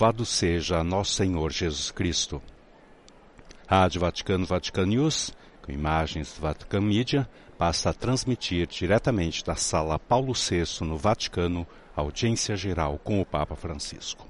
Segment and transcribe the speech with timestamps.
[0.00, 2.40] Louvado seja nosso Senhor Jesus Cristo.
[3.66, 9.98] Rádio Vaticano Vatican News, com imagens do Vatican Media, passa a transmitir diretamente da Sala
[9.98, 14.26] Paulo VI no Vaticano audiência geral com o Papa Francisco.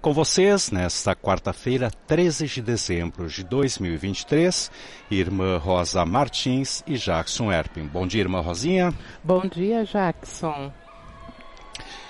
[0.00, 4.70] Com vocês, nesta quarta-feira, 13 de dezembro de 2023,
[5.10, 7.86] irmã Rosa Martins e Jackson Erpin.
[7.86, 8.94] Bom dia, irmã Rosinha.
[9.24, 10.72] Bom dia, Jackson.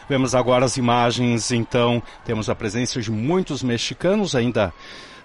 [0.09, 4.73] Vemos agora as imagens, então, temos a presença de muitos mexicanos ainda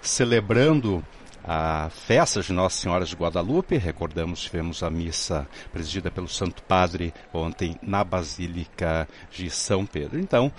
[0.02, 1.04] celebrando
[1.44, 3.78] a festa de Nossa Senhora de Guadalupe.
[3.78, 10.20] Recordamos, tivemos a missa presidida pelo Santo Padre ontem na Basílica de São Pedro.
[10.20, 10.52] Então,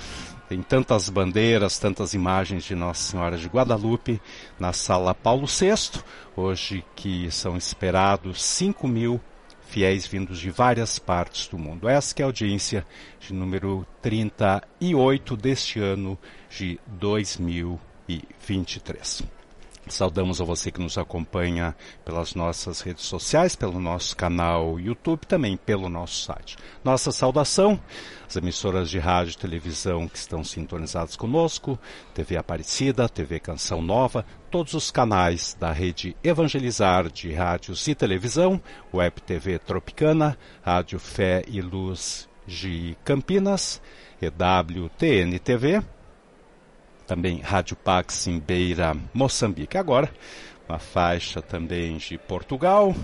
[0.48, 4.20] tem tantas bandeiras, tantas imagens de Nossa Senhora de Guadalupe
[4.58, 6.00] na sala Paulo VI,
[6.34, 9.20] hoje que são esperados 5 mil
[9.68, 11.86] fiéis vindos de várias partes do mundo.
[11.88, 12.86] Essa que é a audiência
[13.20, 16.18] de número 38 deste ano
[16.50, 19.37] de 2023.
[19.90, 25.56] Saudamos a você que nos acompanha pelas nossas redes sociais, pelo nosso canal YouTube, também
[25.56, 26.56] pelo nosso site.
[26.84, 27.80] Nossa saudação
[28.26, 31.78] às emissoras de rádio e televisão que estão sintonizadas conosco,
[32.14, 38.60] TV Aparecida, TV Canção Nova, todos os canais da rede Evangelizar de rádios e televisão,
[38.92, 43.80] Web TV Tropicana, Rádio Fé e Luz de Campinas,
[44.20, 45.82] EWTN TV,
[47.08, 49.78] também Rádio Pax em Beira, Moçambique.
[49.78, 50.12] Agora,
[50.68, 52.94] uma faixa também de Portugal.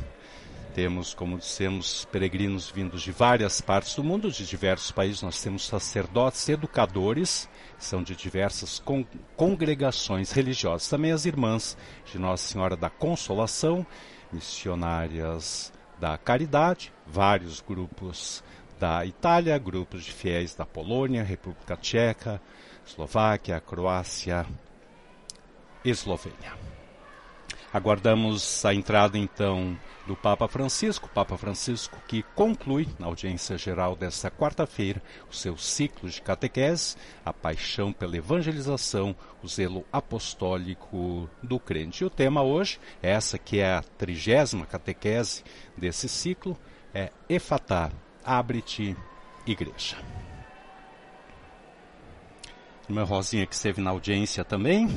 [0.74, 5.22] Temos, como dissemos, peregrinos vindos de várias partes do mundo, de diversos países.
[5.22, 7.48] Nós temos sacerdotes, educadores,
[7.78, 9.06] são de diversas con
[9.36, 10.86] congregações religiosas.
[10.86, 13.86] Também as irmãs de Nossa Senhora da Consolação,
[14.30, 18.44] missionárias da Caridade, vários grupos
[18.78, 22.42] da Itália, grupos de fiéis da Polônia, República Tcheca,
[22.86, 24.46] Eslováquia, Croácia,
[25.84, 26.52] Eslovênia.
[27.74, 34.30] Aguardamos a entrada então do Papa Francisco, Papa Francisco que conclui na audiência geral desta
[34.30, 42.04] quarta-feira o seu ciclo de catequese, a paixão pela evangelização, o zelo apostólico do crente.
[42.04, 45.42] E o tema hoje, essa que é a trigésima catequese
[45.76, 46.56] desse ciclo,
[46.94, 47.90] é Efatá,
[48.24, 48.96] abre-te,
[49.44, 49.96] igreja.
[52.88, 54.88] Irmã Rosinha que esteve na audiência também,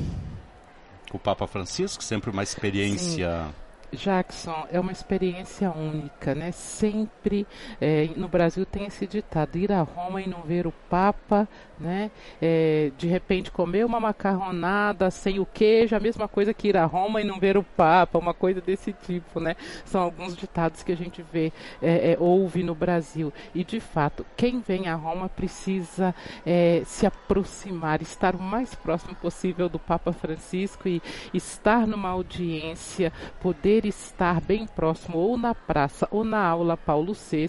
[1.12, 3.46] o Papa Francisco, sempre uma experiência.
[3.46, 6.52] Sim Jackson, é uma experiência única, né?
[6.52, 7.46] Sempre
[7.80, 11.48] é, no Brasil tem esse ditado: ir a Roma e não ver o Papa,
[11.80, 12.10] né?
[12.40, 16.84] É, de repente comer uma macarronada sem o queijo, a mesma coisa que ir a
[16.84, 19.56] Roma e não ver o Papa, uma coisa desse tipo, né?
[19.84, 21.52] São alguns ditados que a gente vê,
[21.82, 23.32] é, é ouve no Brasil.
[23.54, 29.14] E de fato, quem vem a Roma precisa é, se aproximar, estar o mais próximo
[29.14, 31.02] possível do Papa Francisco e
[31.32, 37.48] estar numa audiência, poder estar bem próximo ou na praça ou na aula Paulo VI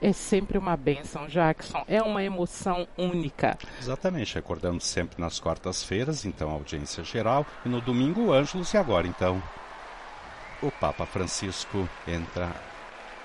[0.00, 1.84] é sempre uma bênção, Jackson.
[1.86, 3.58] É uma emoção única.
[3.80, 9.42] Exatamente, recordamos sempre nas quartas-feiras, então audiência geral, e no domingo Ângelos e agora então
[10.62, 12.50] o Papa Francisco entra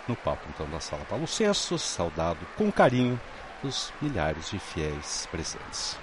[0.08, 3.20] no palco então da sala Paulo VI, saudado com carinho
[3.64, 5.98] dos milhares de fiéis presentes.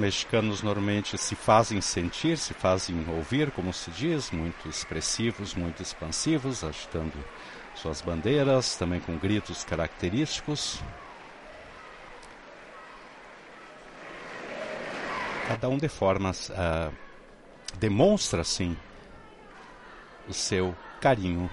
[0.00, 6.64] Mexicanos normalmente se fazem sentir, se fazem ouvir, como se diz, muito expressivos, muito expansivos,
[6.64, 7.12] agitando
[7.74, 10.82] suas bandeiras, também com gritos característicos.
[15.46, 16.92] Cada um de formas uh,
[17.78, 18.76] demonstra, assim,
[20.28, 21.50] o seu carinho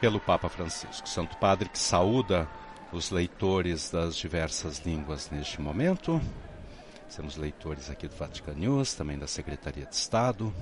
[0.00, 1.08] pelo Papa Francisco.
[1.08, 2.48] Santo Padre que saúda
[2.92, 6.20] os leitores das diversas línguas neste momento.
[7.14, 10.54] Temos leitores aqui do Vatican News, também da Secretaria de Estado.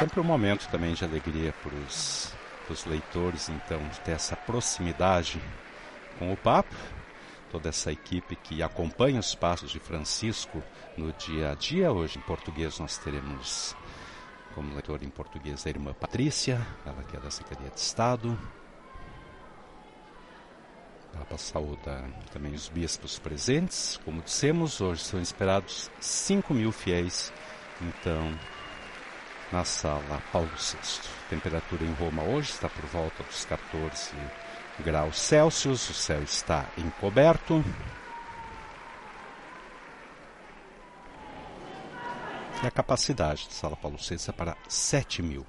[0.00, 5.40] Sempre um momento também de alegria para os leitores, então, ter essa proximidade
[6.18, 6.74] com o Papa,
[7.48, 10.60] toda essa equipe que acompanha os passos de Francisco
[10.96, 11.92] no dia a dia.
[11.92, 13.76] Hoje, em português, nós teremos
[14.54, 18.38] como leitor em português a irmã Patrícia, ela que é da Secretaria de Estado.
[21.12, 23.98] Papa saúda também os bispos presentes.
[24.04, 27.32] Como dissemos, hoje são esperados 5 mil fiéis,
[27.80, 28.38] então,
[29.52, 31.08] na sala Paulo VI.
[31.26, 34.12] A temperatura em Roma hoje está por volta dos 14
[34.84, 37.62] graus Celsius, o céu está encoberto.
[42.62, 45.44] E a capacidade da Sala Paulo é para 7 mil.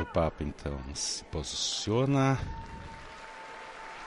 [0.00, 2.36] O Papa então se posiciona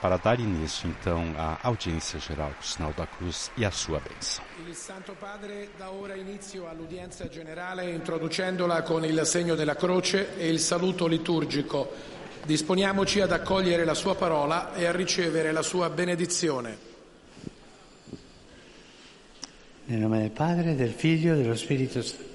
[0.02, 4.44] para dar início então à audiência geral do Sinal da Cruz e a sua bênção.
[4.66, 10.48] Il Santo Padre dà ora inizio all'udienza generale introducendola con il segno della croce e
[10.48, 12.18] il saluto liturgico.
[12.44, 16.88] Disponiamoci ad accogliere la sua parola e a ricevere la sua benedizione.
[19.84, 22.28] Nel nome del Padre, del Figlio e dello Spirito Santo.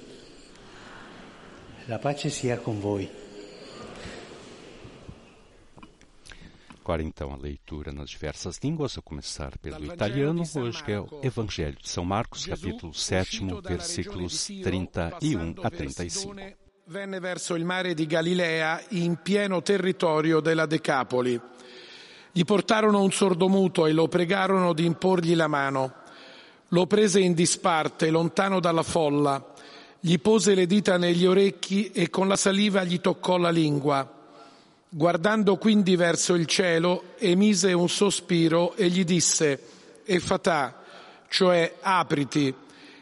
[1.86, 3.08] La pace sia con voi.
[6.80, 11.76] Agora então a leitura nas diversas línguas, a começar pelo italiano, hoje é o Evangelho
[11.82, 16.65] de São Marcos, capítulo 7, versículos 31 a 35.
[16.88, 21.40] Venne verso il mare di Galilea in pieno territorio della Decapoli.
[22.30, 25.92] Gli portarono un sordomuto e lo pregarono di imporgli la mano.
[26.68, 29.44] Lo prese in disparte, lontano dalla folla,
[29.98, 34.08] gli pose le dita negli orecchi e con la saliva gli toccò la lingua.
[34.88, 39.60] Guardando quindi verso il cielo, emise un sospiro e gli disse,
[40.04, 40.84] Effatà,
[41.28, 42.54] cioè apriti,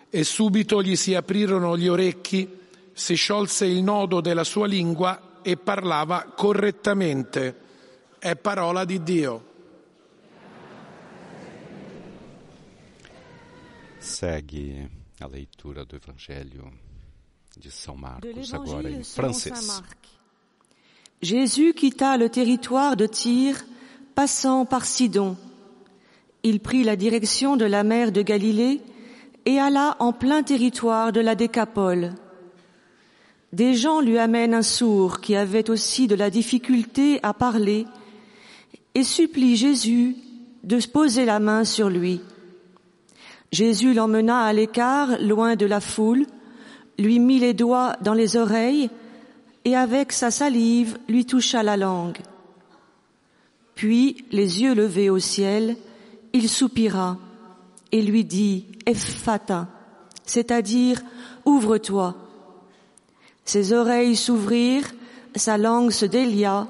[0.09, 2.63] e subito gli si aprirono gli orecchi,
[2.95, 7.61] si sciolse il nodo della sua lingua e parlava correttamente.
[8.19, 9.53] È parola di Dio.
[13.99, 16.73] Segue a leitura do Evangelho
[17.57, 19.83] de São De Marcos, agora em francês.
[21.21, 23.57] Jésus quitta le territoire de Tyr,
[24.15, 25.37] passant par Sidon.
[26.43, 28.83] Il prit la direction de la mer de Galilée
[29.47, 32.15] et alla en plein territoire de la Décapole.
[33.55, 37.87] Des gens lui amènent un sourd qui avait aussi de la difficulté à parler
[38.97, 40.17] et supplie Jésus
[40.65, 42.21] de poser la main sur lui.
[43.53, 46.27] Jésus l'emmena à l'écart, loin de la foule,
[46.99, 48.91] lui mit les doigts dans les oreilles
[49.65, 52.19] et avec sa salive lui toucha la langue.
[53.77, 55.77] Puis, les yeux levés au ciel,
[56.33, 57.19] il soupira
[57.93, 59.69] et lui dit Ephata,
[60.25, 61.01] c'est-à-dire
[61.45, 62.17] ouvre-toi.
[63.45, 64.93] Ses oreilles s'ouvrirent,
[65.35, 66.67] sa langue se délia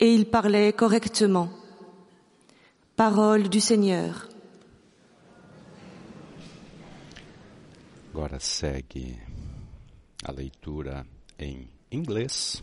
[0.00, 1.48] et il parlait correctement.
[2.96, 4.28] Parole du Seigneur.
[8.12, 9.18] Agora segue
[10.24, 11.04] a leitura
[11.36, 12.62] em inglês.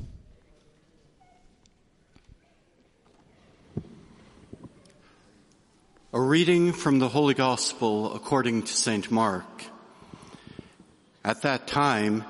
[6.14, 9.12] A reading from the Holy Gospel according to St.
[9.12, 9.66] Mark.
[11.24, 12.24] At that time,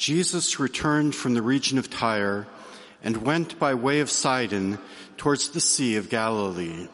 [0.00, 2.46] Jesus returned from the region of Tyre
[3.02, 4.78] and went by way of Sidon
[5.18, 6.88] towards the Sea of Galilee.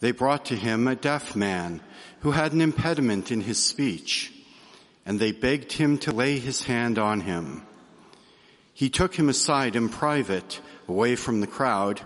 [0.00, 1.82] They brought to him a deaf man
[2.20, 4.32] who had an impediment in his speech,
[5.04, 7.62] and they begged him to lay his hand on him.
[8.72, 12.00] He took him aside in private, away from the crowd,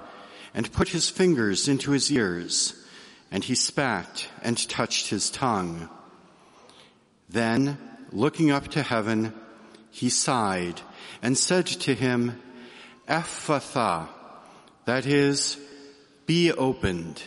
[0.52, 2.74] and put his fingers into his ears,
[3.30, 5.88] and he spat and touched his tongue.
[7.28, 7.78] Then,
[8.10, 9.32] looking up to heaven,
[9.92, 10.80] he sighed
[11.20, 12.40] and said to him,
[13.06, 14.08] Ephphatha,
[14.86, 15.58] that is,
[16.26, 17.22] be opened.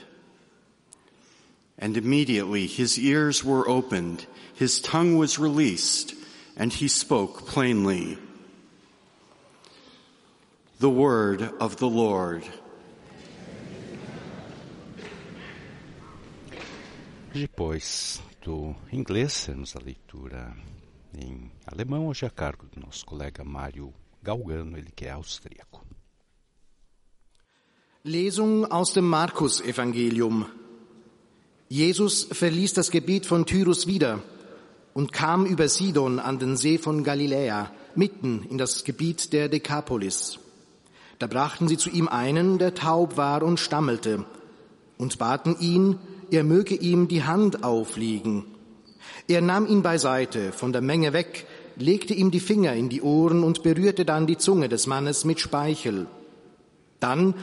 [1.78, 6.16] And immediately his ears were opened, his tongue was released,
[6.58, 8.18] and he spoke plainly.
[10.80, 12.44] The word of the Lord.
[17.32, 20.56] Depois do inglês, temos a leitura
[21.18, 25.86] em alemão, hoje a cargo do nosso colega Mário Galgano, ele que é austríaco.
[28.04, 30.46] Lesung aus dem Markus-Evangelium.
[31.70, 34.22] Jesus verließ das Gebiet von Tyrus wieder
[34.94, 40.40] und kam über Sidon an den See von Galiläa, mitten in das Gebiet der Dekapolis.
[41.18, 44.26] Da brachten sie zu ihm einen, der taub war und stammelte,
[44.98, 45.98] und baten ihn,
[46.30, 48.55] er möge ihm die Hand auflegen.
[49.28, 53.44] Er nahm ihn beiseite, von der Menge weg, legte ihm die Finger in die Ohren
[53.44, 56.08] und berührte dann die Zunge des Mannes mit Speichel.
[57.00, 57.34] Dann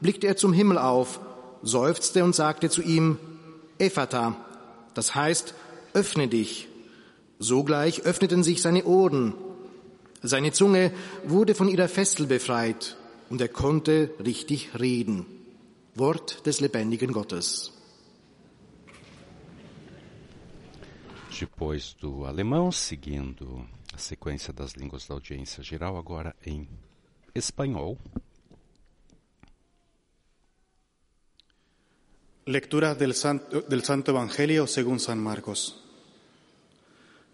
[0.00, 1.20] blickte er zum Himmel auf,
[1.62, 3.18] seufzte und sagte zu ihm,
[3.78, 4.36] Ephata,
[4.94, 5.54] das heißt,
[5.94, 6.68] öffne dich.
[7.38, 9.34] Sogleich öffneten sich seine Ohren.
[10.22, 10.92] Seine Zunge
[11.24, 12.96] wurde von ihrer Fessel befreit
[13.30, 15.24] und er konnte richtig reden.
[15.94, 17.72] Wort des lebendigen Gottes.
[21.40, 26.68] Depois do alemão, seguindo a sequência das línguas da audiência geral, agora em
[27.34, 27.96] espanhol.
[32.44, 35.82] Lectura del Santo, del Santo Evangelio según San Marcos.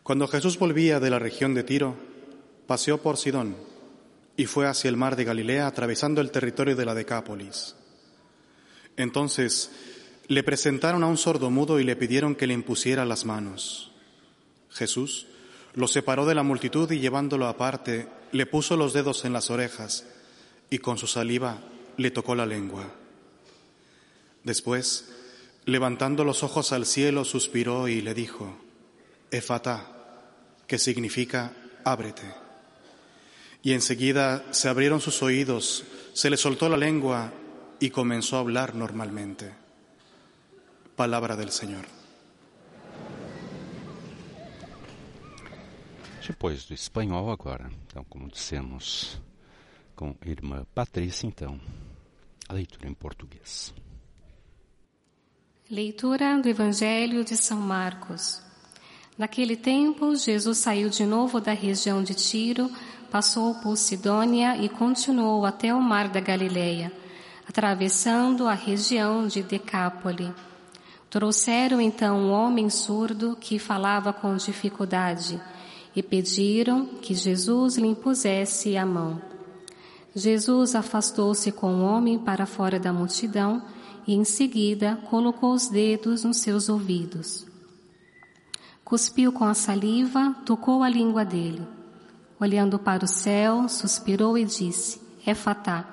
[0.05, 1.97] Cuando Jesús volvía de la región de Tiro,
[2.69, 3.57] paseó por Sidón
[4.37, 7.75] y fue hacia el mar de Galilea atravesando el territorio de la Decápolis.
[8.97, 9.73] Entonces
[10.29, 13.95] le presentaron a un sordomudo y le pidieron que le impusiera las manos.
[14.77, 15.27] Jesús
[15.75, 20.07] lo separó de la multitud y llevándolo aparte, le puso los dedos en las orejas
[20.71, 21.61] y con su saliva
[21.97, 22.93] le tocó la lengua.
[24.43, 25.13] Después,
[25.65, 28.57] levantando los ojos al cielo, suspiró y le dijo,
[29.31, 29.93] Efata,
[30.67, 31.53] que significa
[31.85, 32.33] ábrete.
[33.63, 37.33] Y enseguida se abrieron sus oídos, se le soltó la lengua
[37.81, 39.53] y comenzó a hablar normalmente.
[40.95, 41.96] Palabra del Senhor.
[46.27, 49.17] Depois do espanhol agora, então como dissemos
[49.95, 51.61] com irmã Patrícia, então,
[52.49, 53.73] a leitura em português.
[55.71, 58.43] Leitura do Evangelho de São Marcos.
[59.17, 62.69] Naquele tempo, Jesus saiu de novo da região de Tiro,
[63.09, 66.93] passou por Sidônia e continuou até o mar da Galileia,
[67.49, 70.35] atravessando a região de Decápole.
[71.09, 75.41] Trouxeram então um homem surdo que falava com dificuldade
[75.97, 79.21] e pediram que Jesus lhe impusesse a mão.
[80.15, 83.63] Jesus afastou-se com o homem para fora da multidão
[84.07, 87.47] e em seguida colocou os dedos nos seus ouvidos.
[88.85, 91.67] Cuspiu com a saliva, tocou a língua dele.
[92.39, 95.85] Olhando para o céu, suspirou e disse: Efatá,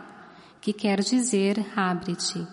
[0.61, 2.45] que quer dizer abre-te.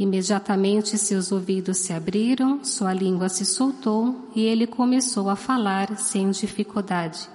[0.00, 6.30] Imediatamente seus ouvidos se abriram, sua língua se soltou e ele começou a falar sem
[6.30, 7.28] dificuldade.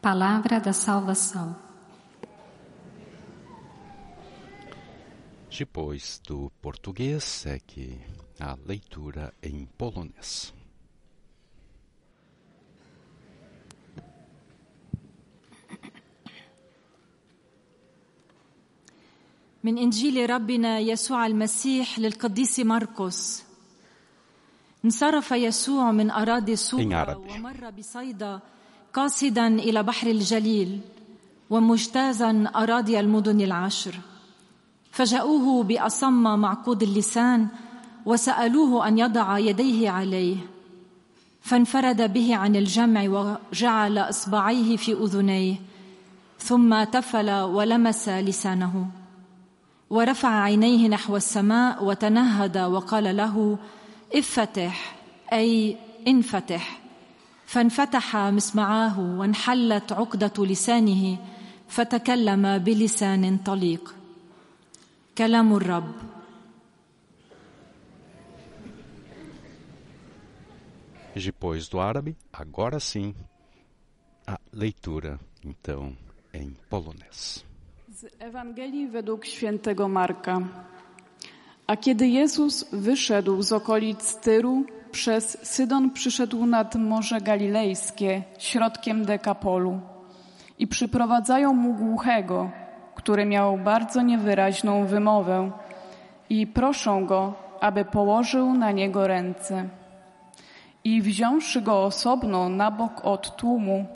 [0.00, 1.56] Palavra da salvação.
[5.50, 8.00] Depois do português, segue
[8.38, 10.54] a leitura em polonês.
[19.64, 23.44] من إنجيل ربنا يسوع المسيح للقديس مرقس
[24.84, 28.40] انصرف يسوع من أراضي سوبا ومر بصيدا
[28.94, 30.80] قاصدا إلى بحر الجليل
[31.50, 33.94] ومجتازا أراضي المدن العشر.
[34.92, 37.48] فجاءوه بأصم معقود اللسان
[38.06, 40.36] وسألوه أن يضع يديه عليه.
[41.40, 45.56] فانفرد به عن الجمع وجعل إصبعيه في أذنيه
[46.38, 49.03] ثم تفل ولمس لسانه.
[49.94, 53.58] ورفع عينيه نحو السماء وتنهد وقال له
[54.14, 54.96] افتح
[55.32, 55.76] أي
[56.08, 56.80] انفتح.
[57.46, 61.18] فانفتح مسمعاه وانحلت عقدة لسانه
[61.68, 63.94] فتكلم بلسان طليق.
[65.18, 65.92] كلام الرب.
[71.14, 73.14] Depois do árabe, agora sim,
[74.26, 75.96] a leitura, então,
[76.32, 77.43] em polonês.
[78.04, 80.40] Z Ewangelii według świętego Marka.
[81.66, 89.80] A kiedy Jezus wyszedł z okolic Tyru, przez Sydon przyszedł nad Morze Galilejskie, środkiem Dekapolu.
[90.58, 92.50] I przyprowadzają mu głuchego,
[92.94, 95.50] który miał bardzo niewyraźną wymowę,
[96.30, 99.68] i proszą go, aby położył na niego ręce.
[100.84, 103.86] I wziąwszy go osobno na bok od tłumu,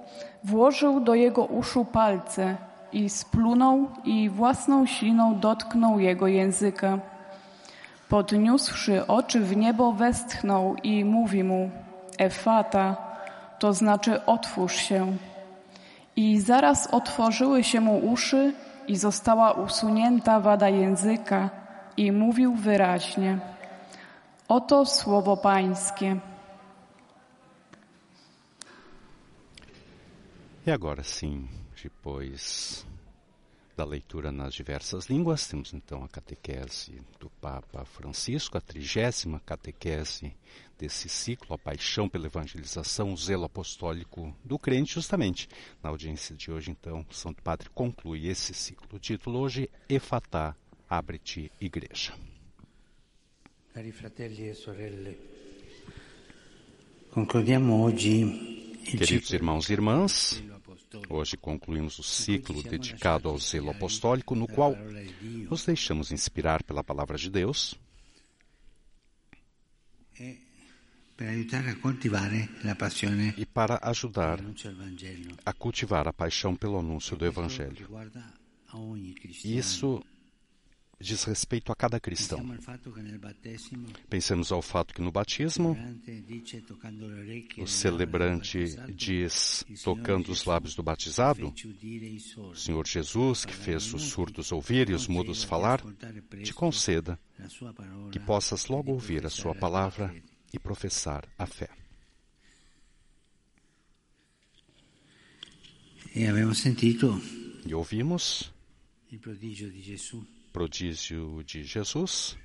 [0.44, 6.98] włożył do jego uszu palce i splunął i własną śliną dotknął jego języka.
[8.08, 11.70] Podniósłszy oczy w niebo, westchnął i mówi mu:
[12.18, 12.96] Efata,
[13.58, 15.16] to znaczy otwórz się.
[16.16, 18.52] I zaraz otworzyły się mu uszy
[18.88, 21.50] i została usunięta wada języka
[21.96, 23.38] i mówił wyraźnie.
[24.48, 26.16] Oto słowo Pańskie.
[30.74, 31.48] Agora sim,
[31.82, 32.86] depois
[33.76, 40.34] da leitura nas diversas línguas, temos então a catequese do Papa Francisco, a trigésima catequese
[40.76, 45.48] desse ciclo, a paixão pela evangelização, o zelo apostólico do crente, justamente.
[45.80, 48.88] Na audiência de hoje, então, o Santo Padre conclui esse ciclo.
[48.92, 50.56] O título hoje, Efatá,
[50.90, 52.12] Abre-te, Igreja.
[53.72, 55.16] Cari fratelli e sorelle,
[57.12, 58.58] concludiamo oggi
[58.90, 60.42] Queridos irmãos e irmãs,
[61.08, 64.76] hoje concluímos o ciclo dedicado ao zelo apostólico, no qual
[65.48, 67.78] nos deixamos inspirar pela palavra de Deus.
[73.36, 74.40] E para ajudar
[75.44, 77.88] a cultivar a paixão pelo anúncio do Evangelho.
[79.44, 80.04] Isso
[81.00, 82.40] diz respeito a cada cristão.
[84.10, 85.76] Pensemos ao fato que no batismo,
[87.58, 91.54] o celebrante diz, tocando os lábios do batizado,
[92.36, 95.80] o Senhor Jesus, que fez os surdos ouvir e os mudos falar,
[96.42, 97.18] te conceda
[98.10, 100.14] que possas logo ouvir a sua palavra
[100.52, 101.68] e professar a fé.
[107.64, 108.52] E ouvimos
[109.12, 110.37] o prodígio de Jesus.
[110.52, 112.36] Prodígio de Jesus.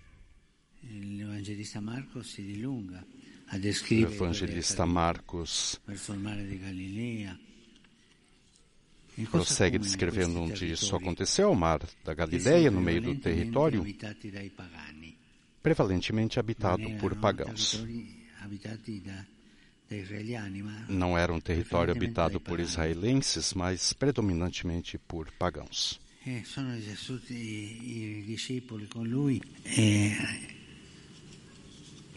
[0.83, 3.05] O evangelista Marcos se dilunga
[3.47, 5.79] a descrever o evangelista Marcos
[9.29, 13.85] prossegue descrevendo onde isso aconteceu, ao mar da Galileia, no meio do território
[15.61, 17.85] prevalentemente habitado por pagãos.
[20.89, 26.01] Não era um território habitado por israelenses, mas predominantemente por pagãos.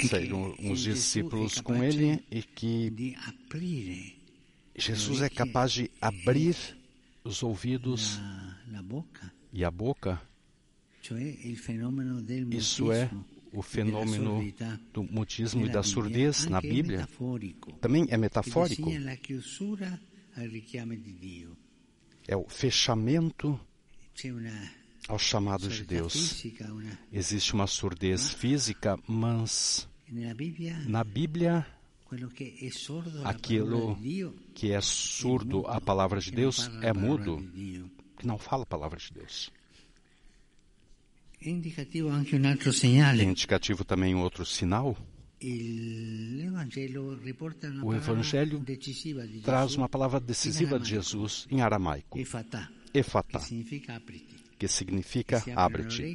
[0.09, 2.93] Saíram os discípulos com ele e que
[4.77, 6.57] Jesus é capaz de abrir
[7.25, 8.21] os ouvidos
[9.53, 10.23] e a boca.
[12.51, 13.11] Isso é
[13.53, 14.41] o fenômeno
[14.93, 17.09] do mutismo e da surdez na Bíblia
[17.81, 18.89] também é metafórico.
[22.29, 23.59] É o fechamento
[25.09, 26.45] ao chamado de Deus.
[27.13, 29.89] Existe uma surdez física, mas
[30.87, 31.67] na Bíblia,
[33.25, 33.97] aquilo
[34.55, 37.39] que é surdo à palavra de Deus é mudo,
[38.19, 39.51] que não fala a palavra de Deus.
[41.43, 41.57] É.
[43.23, 44.97] É indicativo também um outro sinal.
[47.83, 48.65] O Evangelho
[49.45, 52.19] traz uma palavra decisiva de Jesus em aramaico.
[52.93, 53.41] Efatá,
[54.59, 56.15] que significa abre-te.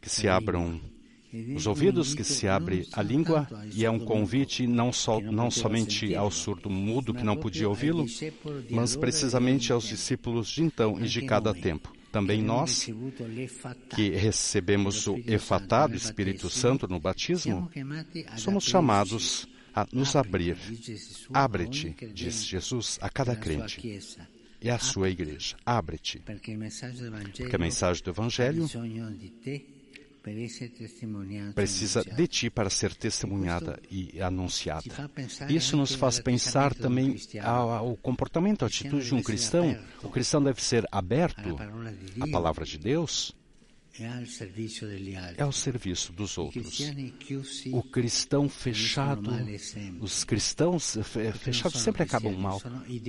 [0.00, 0.80] Que se abram
[1.54, 6.14] os ouvidos, que se abre a língua, e é um convite não, só, não somente
[6.14, 8.06] ao surdo mudo que não podia ouvi-lo,
[8.70, 11.92] mas precisamente aos discípulos de então e de cada tempo.
[12.12, 12.88] também nós,
[13.96, 17.68] que recebemos o efatá do Espírito Santo no batismo,
[18.36, 20.56] somos chamados a nos abrir.
[21.32, 23.80] Abre-te, diz Jesus a cada crente
[24.64, 25.56] e à sua igreja.
[25.64, 26.20] Abre-te.
[26.20, 26.52] Porque
[27.56, 28.66] a mensagem do Evangelho
[31.54, 35.10] precisa de ti para ser testemunhada e anunciada.
[35.50, 39.78] Isso nos faz pensar também ao comportamento, a atitude de um cristão.
[40.02, 41.58] O cristão deve ser aberto
[42.18, 43.34] à palavra de Deus.
[45.36, 46.80] É ao serviço dos outros.
[47.72, 49.30] O cristão fechado,
[50.00, 50.96] os cristãos
[51.38, 52.60] fechados sempre acabam mal,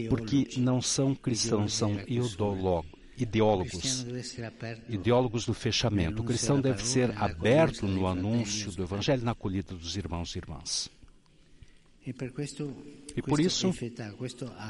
[0.10, 2.86] porque não são cristãos, são ideólogos
[3.18, 4.06] ideólogos,
[4.90, 6.22] ideólogos do fechamento.
[6.22, 10.90] O cristão deve ser aberto no anúncio do Evangelho, na acolhida dos irmãos e irmãs.
[12.06, 13.74] E por isso,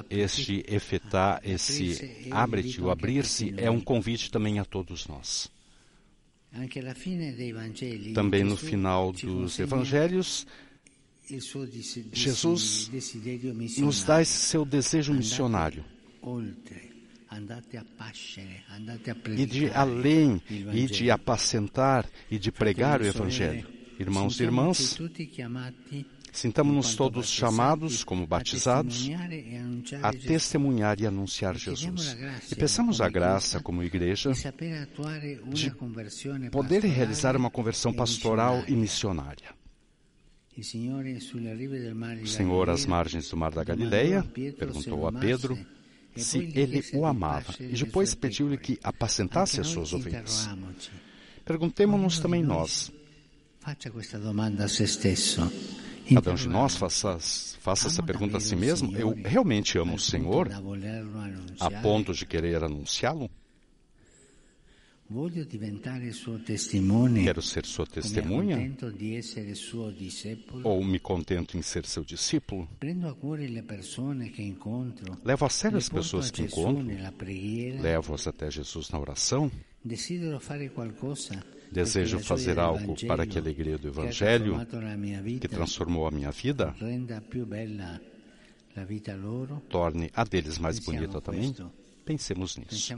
[0.10, 5.51] este efetá, esse abre-te, o abrir-se, é um convite também a todos nós.
[8.13, 10.47] Também no final dos evangelhos,
[12.13, 12.89] Jesus
[13.79, 15.83] nos dá esse seu desejo missionário.
[19.37, 23.67] e de além, e de apacentar e de pregar o Evangelho.
[23.99, 24.97] Irmãos e irmãs,
[26.35, 29.09] sintamos-nos todos chamados, como batizados,
[30.01, 32.17] a testemunhar e anunciar Jesus.
[32.51, 34.31] E peçamos a graça, como igreja,
[35.53, 35.71] de
[36.51, 39.55] poder realizar uma conversão pastoral e missionária.
[42.23, 44.23] O Senhor, às margens do Mar da Galileia,
[44.57, 45.57] perguntou a Pedro
[46.15, 50.49] se ele o amava e depois pediu-lhe que apacentasse as suas ovelhas.
[51.43, 52.91] Perguntemos-nos também nós.
[56.13, 57.17] Cada um de nós faça,
[57.59, 58.95] faça essa pergunta a si mesmo.
[58.95, 60.49] Eu realmente amo o Senhor
[61.59, 63.29] a ponto de querer anunciá-lo?
[67.23, 68.57] Quero ser sua testemunha?
[70.63, 72.67] Ou me contento em ser seu discípulo?
[75.23, 76.83] Levo a sério as pessoas que encontro?
[77.81, 79.51] Levo-as até Jesus na oração?
[81.75, 84.55] Desejo fazer algo para que a alegria do Evangelho,
[85.41, 86.73] que transformou a minha vida,
[89.69, 91.53] torne a deles mais bonita também?
[92.05, 92.95] Pensemos nisso.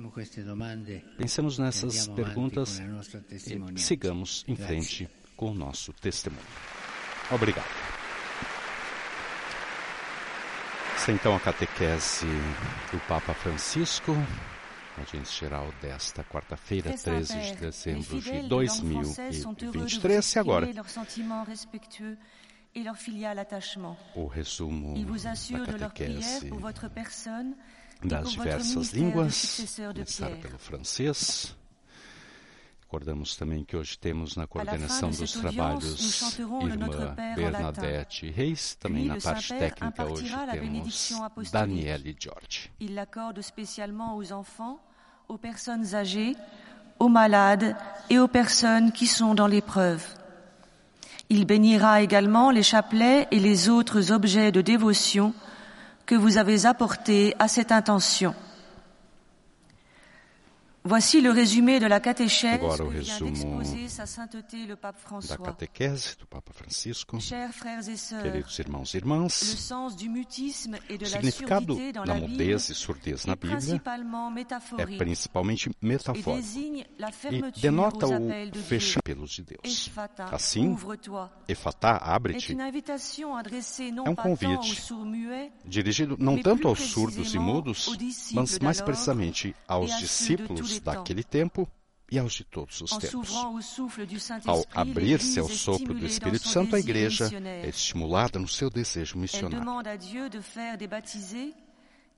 [1.18, 2.80] Pensemos nessas perguntas
[3.76, 6.44] e sigamos em frente com o nosso testemunho.
[7.32, 7.66] Obrigado.
[11.08, 12.26] Essa então a catequese
[12.92, 14.13] do Papa Francisco
[14.98, 20.36] Audiência geral desta quarta-feira, 13 de dezembro de 2023.
[20.36, 20.68] E agora,
[24.16, 26.50] o resumo da catequese
[28.04, 31.56] das diversas línguas, começar pelo francês.
[32.82, 39.50] Recordamos também que hoje temos na coordenação dos trabalhos Irmã Bernadette Reis, também na parte
[39.50, 42.72] técnica hoje temos Daniele George.
[42.80, 44.80] Il l'accorde spécialement aux enfants,
[45.30, 46.38] aux personnes âgées,
[47.00, 47.76] aux malades
[48.10, 50.02] et aux personnes qui sont dans l'épreuve.
[51.30, 55.34] Il bénira également les chapelets et les autres objets de dévotion
[56.06, 58.34] que vous avez apportés à cette intention.
[60.88, 63.62] Voici le résumé de la catéchèse Agora o resumo
[65.28, 67.19] da catequese do Papa Francisco.
[67.19, 73.36] Chers frères et sœurs, Queridos irmãos e irmãs, o significado da mudez e surdez na
[73.36, 73.82] Bíblia
[74.78, 76.47] é principalmente et metafórico
[77.32, 79.91] e denota o fechar pelos de Deus.
[80.32, 80.78] Assim,
[81.50, 82.56] Efatá, abre-te,
[84.06, 84.82] É um convite
[85.65, 87.89] dirigido não tanto aos surdos e mudos,
[88.34, 91.68] mas mais precisamente aos discípulos daquele tempo
[92.10, 93.34] e aos de todos os tempos.
[94.46, 99.66] Ao abrir-se ao sopro do Espírito Santo, a igreja é estimulada no seu desejo missionário.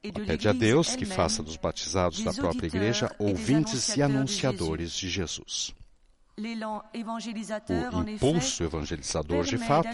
[0.02, 5.10] Ela pede a Deus que faça dos batizados da própria igreja ouvintes e anunciadores de
[5.10, 5.74] Jesus.
[7.94, 9.90] O impulso evangelizador de fato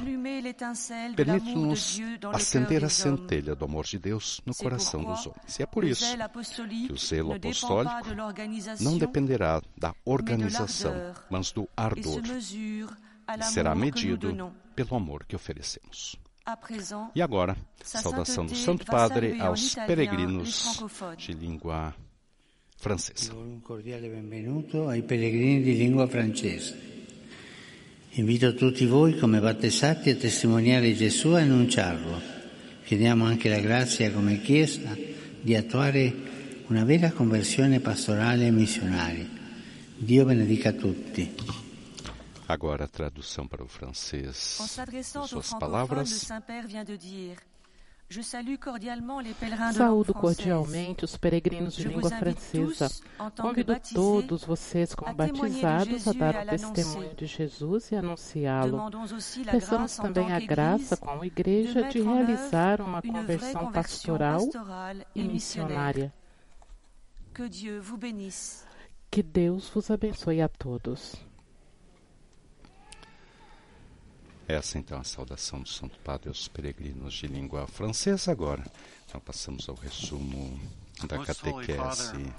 [1.15, 1.99] permite-nos
[2.34, 5.60] acender a centelha do amor de Deus no coração dos homens.
[5.60, 8.10] E é por isso que o dépend apostólico
[8.79, 10.93] não dependerá da organização,
[11.29, 16.15] mas do ardor, e será medido pelo amor que oferecemos.
[17.15, 20.79] E agora, Sa saudação do Santo Padre aos peregrinos
[21.17, 21.95] de língua
[22.86, 23.34] francesa.
[23.34, 26.80] Un cordiale benvenuto ai pellegrini di lingua francese.
[28.12, 32.21] Invito tutti voi come battezzati a testimoniare Gesù e annunciarlo.
[32.84, 34.95] Chiediamo anche la grazia come Chiesa
[35.41, 36.13] di attuare
[36.67, 39.28] una vera conversione pastorale e missionaria.
[39.98, 41.34] Dio benedica tutti.
[42.45, 44.60] Agora a tradução para o francês
[44.91, 46.30] de suas palavras.
[49.74, 52.88] Saúdo cordialmente os peregrinos de língua francesa.
[53.41, 58.80] Convido todos vocês, como batizados, a dar o testemunho de Jesus e anunciá-lo.
[59.50, 64.41] Peçamos também a graça, como igreja, de realizar uma conversão pastoral
[65.15, 66.13] e missionária.
[69.10, 71.15] Que Deus vos abençoe a todos.
[74.47, 78.31] Essa então é a saudação do Santo Padre aos peregrinos de língua francesa.
[78.31, 78.63] Agora,
[79.08, 80.60] então passamos ao resumo
[81.08, 82.31] da catequese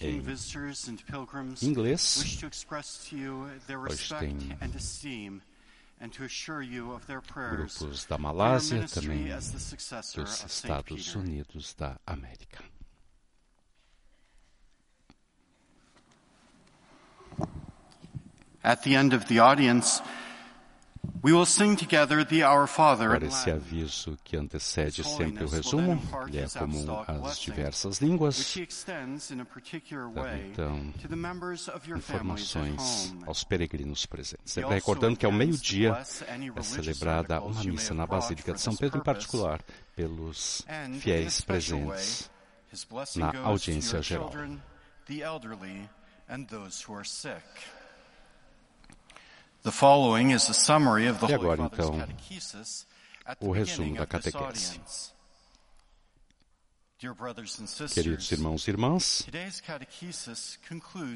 [0.00, 2.18] em visitors and pilgrims inglês.
[2.18, 5.42] wish to express to you their Hoje respect tem and esteem
[6.00, 11.14] and to assure you of their prayers grupos da Malásia, também dos Estados.
[11.14, 12.64] Unidos da América.
[18.64, 20.02] At the end of the audience,
[21.22, 25.48] we will sing together the Our Father Agora in esse aviso que antecede sempre o
[25.48, 28.56] resumo, ele é comum às diversas línguas,
[30.50, 30.92] então
[31.96, 34.52] informações aos peregrinos presentes.
[34.52, 35.96] Sempre recordando que ao meio-dia
[36.56, 39.60] é celebrada uma missa na Basílica de São Pedro, em particular
[39.94, 40.66] pelos
[41.00, 42.30] fiéis presentes
[43.16, 44.32] na audiência geral.
[51.28, 51.94] E agora, então,
[53.40, 54.80] o resumo beginning da of this catequese.
[57.92, 59.26] Queridos irmãos e irmãs,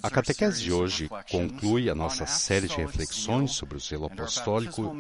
[0.03, 4.93] a catequese de of hoje conclui a nossa série de reflexões sobre o zelo apostólico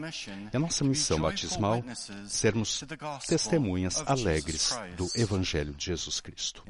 [0.52, 1.82] e a nossa missão batismal
[2.28, 2.84] sermos
[3.26, 6.62] testemunhas alegres do Evangelho de Jesus Cristo.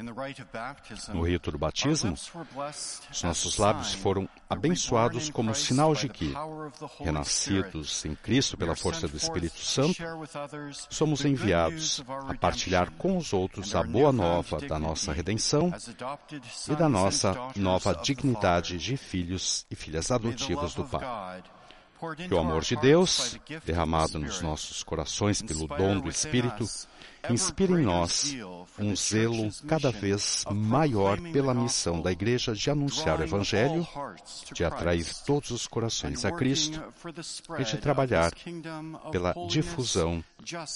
[1.12, 6.32] No rito do batismo, os nossos lábios foram abençoados como sinal de que,
[7.00, 10.02] renascidos em Cristo pela força do Espírito to Santo,
[10.90, 15.72] somos enviados a partilhar com os outros a boa nova da nossa redenção
[16.68, 21.42] e da nossa nova dignidade de filhos e filhas love do Pai.
[22.28, 26.64] Que o amor de Deus, derramado nos nossos corações pelo dom do Espírito,
[27.30, 28.36] inspire em nós
[28.78, 33.86] um zelo cada vez maior pela missão da Igreja de anunciar o Evangelho,
[34.52, 36.82] de atrair todos os corações a Cristo
[37.58, 38.32] e de trabalhar
[39.10, 40.22] pela difusão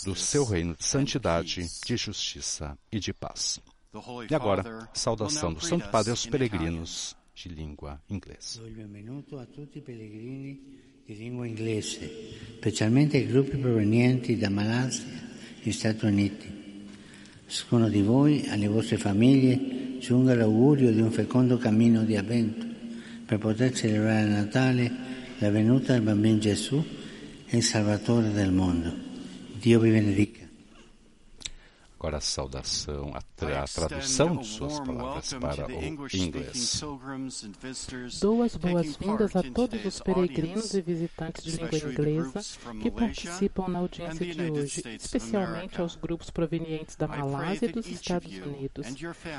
[0.04, 3.60] do seu reino de santidade, de justiça e de paz.
[4.28, 8.60] E agora, saudação do Santo Padre aos peregrinos de língua inglesa.
[11.10, 12.08] Di lingua inglese,
[12.58, 15.08] specialmente ai gruppi provenienti da Malaysia
[15.60, 16.86] e Stati Uniti.
[17.48, 22.64] Ciascuno di voi, alle vostre famiglie, giunga l'augurio di un fecondo cammino di avvento
[23.26, 24.92] per poter celebrare a Natale
[25.38, 26.80] la venuta del bambino Gesù
[27.44, 28.94] e il Salvatore del mondo.
[29.58, 30.46] Dio vi benedica.
[31.96, 36.82] Agora saudação, a, tra a tradução de suas palavras para o inglês.
[38.20, 42.40] Dou as boas-vindas a todos os peregrinos e visitantes de língua inglesa
[42.82, 48.30] que participam na audiência de hoje, especialmente aos grupos provenientes da Malásia e dos Estados
[48.30, 48.86] Unidos.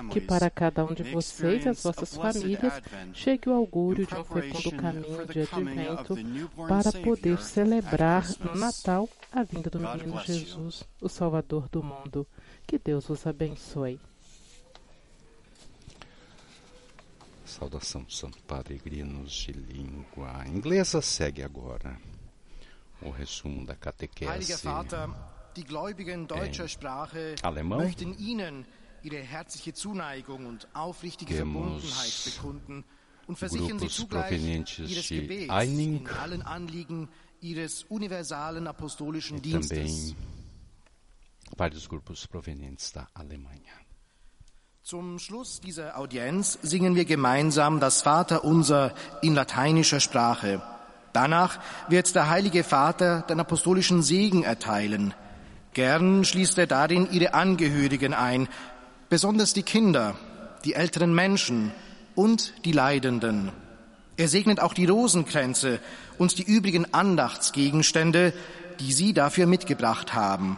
[0.10, 2.82] Que para cada um de vocês e as vossas famílias
[3.14, 6.18] chegue o augúrio de um fecundo caminho de advento
[6.68, 12.26] para poder celebrar no Natal a vinda do menino Jesus, o Salvador do mundo.
[12.66, 13.91] Que Deus vos abençoe.
[17.52, 22.00] Saudação Santo Peregrinos de língua inglesa segue agora
[23.02, 24.58] o resumo da catequese
[25.54, 27.80] Die Gläubigen deutscher Sprache alemão.
[27.80, 28.66] möchten Ihnen
[29.04, 32.86] ihre herzliche Zuneigung und aufrichtige Verbundenheit bekunden
[33.28, 37.10] und versichern Sie grupos zugleich provenientes Ihres de Gebets Eining in allen Anliegen
[37.42, 39.78] Ihres universalen apostolischen e Dienstes.
[39.78, 40.16] também
[41.58, 43.81] vários grupos provenientes da Alemanha.
[44.84, 50.60] Zum Schluss dieser Audienz singen wir gemeinsam das Vaterunser in lateinischer Sprache.
[51.14, 55.14] Danach wird der Heilige Vater den apostolischen Segen erteilen.
[55.76, 58.48] Gern schließt er darin ihre Angehörigen ein,
[59.08, 60.16] besonders die Kinder,
[60.66, 61.72] die älteren Menschen
[62.16, 63.52] und die Leidenden.
[64.18, 65.80] Er segnet auch die Rosenkränze
[66.18, 68.34] und die übrigen Andachtsgegenstände,
[68.80, 70.58] die Sie dafür mitgebracht haben.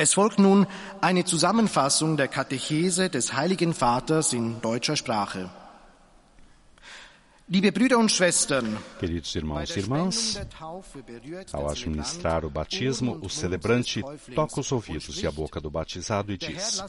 [0.00, 0.66] Es folgt nun
[1.02, 5.50] eine Zusammenfassung der Katechese des Heiligen Vaters in deutscher Sprache.
[7.48, 10.40] Liebe Brüder und Schwestern, Queridos irmãos e irmãs,
[11.52, 14.02] ao administrar o batismo, o celebrante
[14.34, 16.82] toca os ouvidos e a boca do batizado e diz: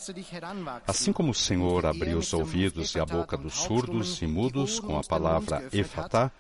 [0.88, 4.98] Assim como o Senhor abriu os ouvidos e a boca dos surdos e mudos com
[4.98, 6.32] a palavra Efatá,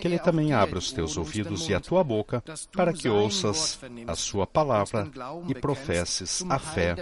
[0.00, 4.14] que ele também abra os teus ouvidos e a tua boca, para que ouças a
[4.14, 5.10] sua palavra
[5.48, 6.96] e professes a fé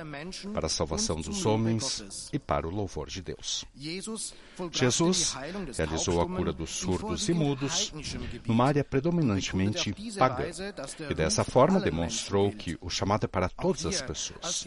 [0.52, 3.64] para a salvação dos homens e para o louvor de Deus.
[4.70, 5.34] Jesus
[5.76, 7.92] realizou a cura dos surdos e mudos
[8.46, 10.44] numa área predominantemente pagã.
[11.08, 14.64] E dessa forma demonstrou que o chamado é para todas as pessoas.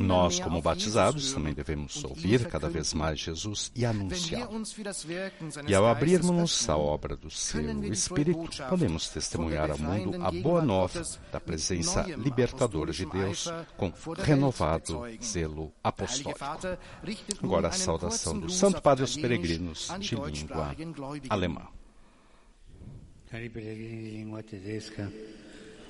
[0.00, 4.62] Nós, como batizados, também devemos ouvir cada vez mais Jesus e anunciá-lo.
[5.66, 10.30] E ao Geistes abrirmos a öffnen, obra do seu Espírito, podemos testemunhar ao mundo a
[10.30, 16.44] boa nova da presença libertadora de Deus com renovado zelo apostólico.
[17.42, 20.74] Agora a saudação do Santo Padre aos peregrinos de língua
[21.28, 21.68] alemã.
[23.30, 25.12] Cari pellegrini di lingua tedesca,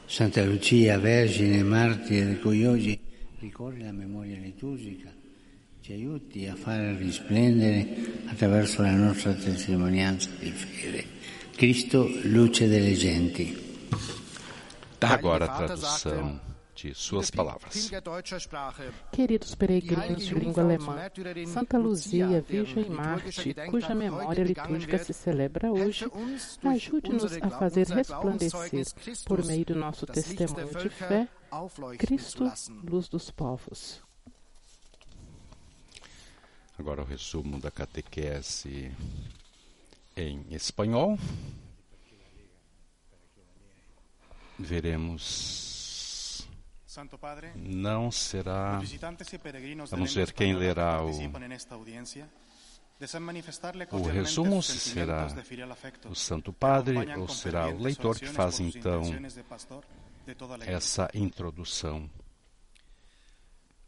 [0.07, 3.01] Santa Lucia, Vergine, martire, di cui oggi
[3.39, 5.15] ricorre la memoria liturgica,
[5.89, 11.07] ci aiuti a fare risplendere attraverso la nostra testimonianza di fede
[11.57, 13.87] Cristo, luce delle genti.
[14.99, 16.39] Agora a tradução
[16.75, 17.91] de suas "Liebe palavras.
[19.11, 21.11] Queridos peregrinos de língua alemã,
[21.47, 26.05] Santa Luzia, Virgem Marte, cuja memória litúrgica se celebra hoje,
[26.65, 28.85] ajude-nos a fazer resplandecer,
[29.25, 31.29] por meio do nosso testemunho de fé,
[31.97, 32.45] Cristo,
[32.85, 34.07] luz dos povos.
[36.79, 38.93] Agora o resumo da catequese
[40.17, 41.19] em espanhol.
[44.57, 46.47] Veremos.
[46.87, 48.81] Santo Padre, Não será.
[49.91, 51.11] Vamos ver quem lerá o,
[53.93, 55.29] o resumo, será
[56.09, 59.03] o Santo Padre ou será o leitor que faz então
[60.67, 62.11] essa introdução.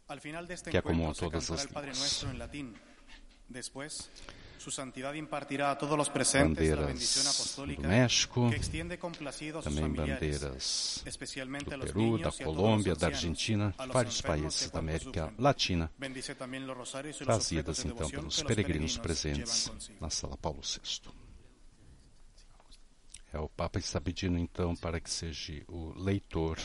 [0.19, 1.99] que encuentro se todas cantará las el Padre lenguas.
[1.99, 2.75] Nuestro en latín.
[3.49, 4.09] Después,
[4.57, 8.51] su santidad impartirá a todos los presentes la bendición Bandeiras do México,
[9.63, 11.01] também bandeiras
[11.67, 15.33] do Peru, da Colômbia, da Argentina, vários países da América.
[15.37, 15.91] Latina,
[17.25, 21.11] trazidas então pelos peregrinos presentes na Sala Paulo VI.
[23.33, 26.59] É, o Papa está pedindo então para que seja o leitor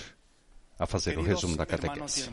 [0.78, 2.28] a fazer o resumo da catequese.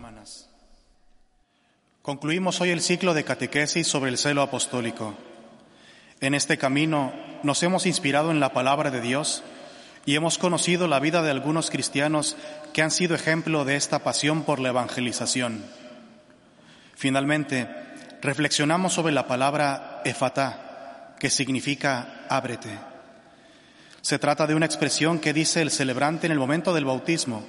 [2.03, 5.15] Concluimos hoy el ciclo de catequesis sobre el celo apostólico.
[6.19, 7.13] En este camino
[7.43, 9.41] nos hemos inspirado en la palabra de Dios
[10.05, 12.35] y hemos conocido la vida de algunos cristianos
[12.73, 15.63] que han sido ejemplo de esta pasión por la evangelización.
[16.93, 17.69] Finalmente,
[18.21, 22.79] reflexionamos sobre la palabra efatá, que significa ábrete.
[24.01, 27.45] Se trata de una expresión que dice el celebrante en el momento del bautismo,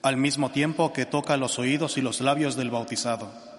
[0.00, 3.51] al mismo tiempo que toca los oídos y los labios del bautizado.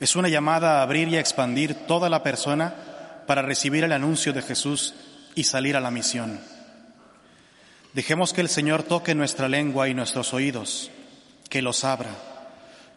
[0.00, 2.74] Es una llamada a abrir y a expandir toda la persona
[3.26, 4.94] para recibir el anuncio de Jesús
[5.34, 6.40] y salir a la misión.
[7.92, 10.90] Dejemos que el Señor toque nuestra lengua y nuestros oídos,
[11.50, 12.10] que los abra,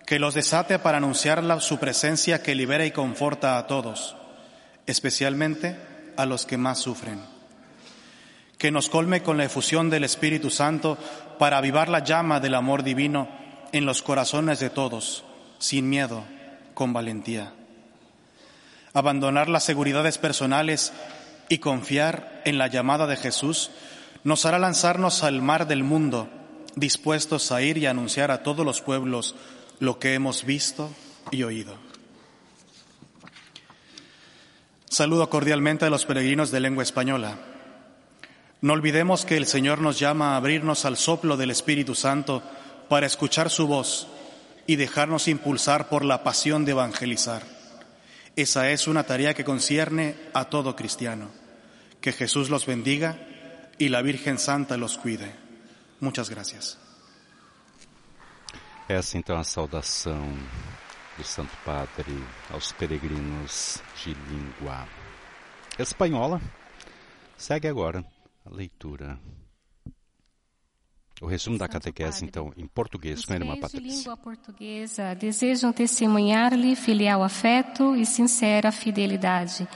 [0.05, 4.15] que los desate para anunciar su presencia que libera y conforta a todos,
[4.87, 5.77] especialmente
[6.15, 7.19] a los que más sufren.
[8.57, 10.97] Que nos colme con la efusión del Espíritu Santo
[11.37, 13.27] para avivar la llama del amor divino
[13.73, 15.25] en los corazones de todos,
[15.59, 16.23] sin miedo,
[16.73, 17.53] con valentía.
[18.93, 20.93] Abandonar las seguridades personales
[21.49, 23.71] y confiar en la llamada de Jesús
[24.23, 26.29] nos hará lanzarnos al mar del mundo,
[26.75, 29.35] dispuestos a ir y anunciar a todos los pueblos
[29.79, 30.91] lo que hemos visto
[31.31, 31.75] y oído.
[34.89, 37.37] Saludo cordialmente a los peregrinos de lengua española.
[38.61, 42.43] No olvidemos que el Señor nos llama a abrirnos al soplo del Espíritu Santo
[42.87, 44.07] para escuchar su voz
[44.65, 47.43] y dejarnos impulsar por la pasión de evangelizar.
[48.35, 51.29] Esa es una tarea que concierne a todo cristiano.
[52.01, 53.17] Que Jesús los bendiga
[53.77, 55.35] y la Virgen Santa los cuide.
[55.99, 56.77] Muchas gracias.
[58.89, 60.33] Essa então a saudação
[61.17, 62.13] do Santo Padre
[62.51, 64.87] aos peregrinos de língua
[65.79, 66.41] espanhola.
[67.37, 68.03] Segue agora
[68.45, 69.17] a leitura
[71.23, 73.79] o resumo da catequese, então, em português, com a irmã Patrícia.
[73.79, 79.67] de língua portuguesa desejam testemunhar-lhe filial afeto e sincera fidelidade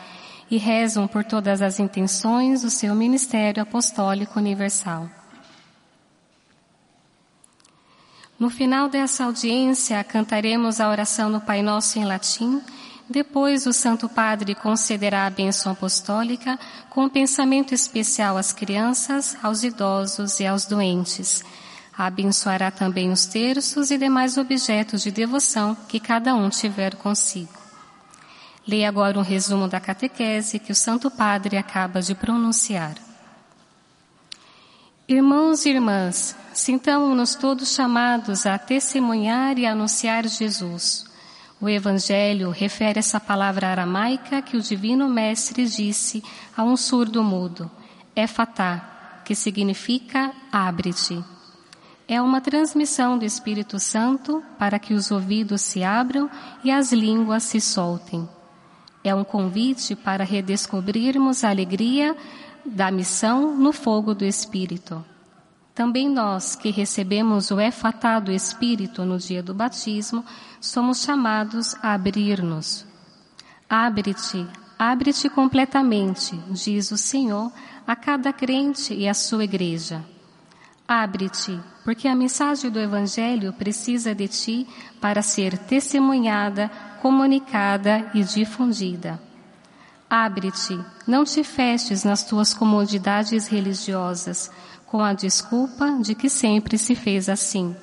[0.52, 5.10] e rezam por todas as intenções do seu ministério apostólico universal.
[8.38, 12.62] No final dessa audiência, cantaremos a oração do Pai Nosso em latim.
[13.10, 20.40] Depois, o Santo Padre concederá a bênção apostólica com pensamento especial às crianças, aos idosos
[20.42, 21.44] e aos doentes.
[21.98, 27.58] Abençoará também os terços e demais objetos de devoção que cada um tiver consigo.
[28.68, 32.96] Leia agora um resumo da catequese que o Santo Padre acaba de pronunciar.
[35.08, 41.06] Irmãos e irmãs, sintamos-nos todos chamados a testemunhar e anunciar Jesus.
[41.60, 46.24] O Evangelho refere essa palavra aramaica que o Divino Mestre disse
[46.56, 47.70] a um surdo mudo,
[48.16, 51.24] Efatá, que significa abre-te.
[52.08, 56.30] É uma transmissão do Espírito Santo para que os ouvidos se abram
[56.64, 58.30] e as línguas se soltem.
[59.04, 62.16] É um convite para redescobrirmos a alegria
[62.64, 65.04] da missão no fogo do Espírito.
[65.78, 70.26] Também nós que recebemos o efatá do Espírito no dia do batismo,
[70.60, 72.84] somos chamados a abrir-nos.
[73.70, 74.48] Abre-te,
[74.80, 77.52] abre-te completamente, diz o Senhor
[77.86, 80.04] a cada crente e à sua igreja.
[80.88, 84.68] Abre-te, porque a mensagem do Evangelho precisa de ti
[85.00, 86.72] para ser testemunhada,
[87.04, 89.22] comunicada e difundida.
[90.10, 94.50] Abre-te, não te feches nas tuas comodidades religiosas,
[94.88, 97.76] com a desculpa de que sempre se fez assim.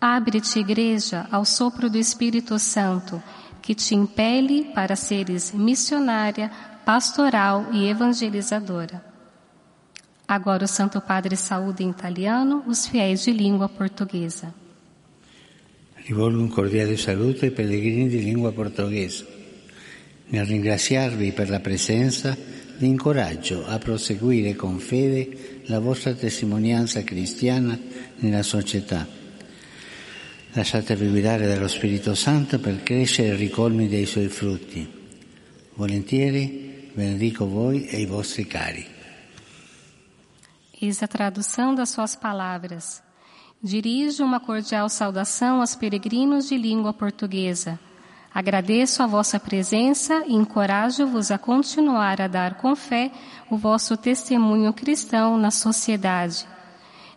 [0.00, 3.22] Abre-te, igreja, ao sopro do Espírito Santo,
[3.60, 6.50] que te impele para seres missionária,
[6.84, 9.04] pastoral e evangelizadora.
[10.26, 14.54] Agora o Santo Padre saúde em italiano os fiéis de língua portuguesa.
[16.06, 19.26] Rivolgo un cordiale saluto ai pellegrini di lingua portoghese.
[20.28, 22.36] Nel ringraziarvi per la presenza,
[22.78, 27.78] vi incoraggio a proseguire con fede la vostra testimonianza cristiana
[28.16, 29.06] nella società.
[30.52, 34.84] Lasciatevi guidare dallo Spirito Santo per crescere ricolmi dei suoi frutti.
[35.74, 38.84] Volentieri benedico voi e i vostri cari.
[40.80, 43.00] Eis a tradução das suas palavras.
[43.62, 47.78] Dirijo uma cordial saudação aos peregrinos de língua portuguesa.
[48.32, 53.10] Agradeço a vossa presença e encorajo-vos a continuar a dar com fé
[53.50, 56.46] o vosso testemunho cristão na sociedade.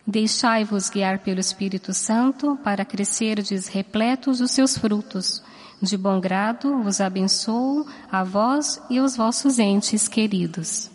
[0.04, 5.42] Deixai-vos guiar pelo Espírito Santo para crescerdes repletos dos seus frutos.
[5.80, 10.90] De bom grado vos abençoo a vós e os vossos entes queridos.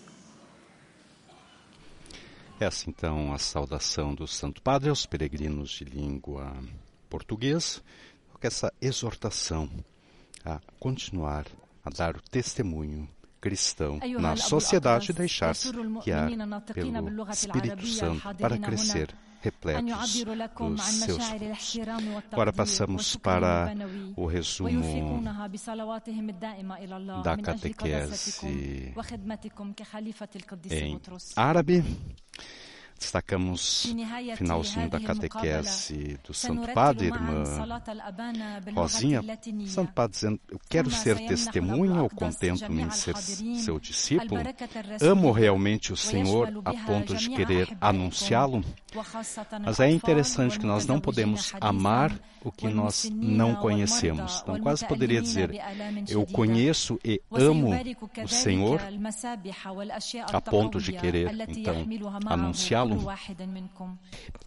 [2.59, 6.53] Essa então a saudação do Santo Padre aos peregrinos de língua
[7.09, 7.79] portuguesa,
[8.33, 9.69] com essa exortação
[10.45, 11.45] a continuar
[11.83, 13.07] a dar o testemunho
[13.41, 15.71] cristão na sociedade e deixar-se
[16.03, 16.29] guiar
[16.73, 20.23] pelo Espírito Santo para crescer repletos
[20.57, 21.79] dos seus frutos.
[22.31, 23.73] Agora passamos para
[24.15, 25.23] o resumo
[27.23, 28.45] da catequese
[30.69, 30.99] em
[31.35, 31.83] árabe.
[32.99, 33.95] Destacamos
[34.35, 37.43] finalzinho da catequese do Santo Padre, irmã
[38.75, 39.23] Rosinha.
[39.67, 44.41] Santo Padre dizendo: Eu quero ser testemunha ou contento-me em ser seu discípulo?
[45.01, 48.63] Amo realmente o Senhor a ponto de querer anunciá-lo?
[49.63, 52.11] Mas é interessante que nós não podemos amar
[52.43, 54.41] o que nós não conhecemos.
[54.41, 55.51] Então, quase poderia dizer:
[56.07, 57.71] Eu conheço e amo
[58.23, 58.81] o Senhor
[60.31, 61.85] a ponto de querer, então,
[62.25, 63.05] anunciá-lo.